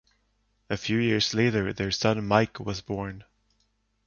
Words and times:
A 0.67 0.77
few 0.77 0.97
years 0.97 1.35
later 1.35 1.71
their 1.73 1.91
son 1.91 2.25
Mike 2.27 2.59
was 2.59 2.81
born. 2.81 3.23